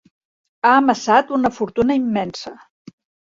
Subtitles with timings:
[0.69, 2.55] Ha amassat una fortuna immensa.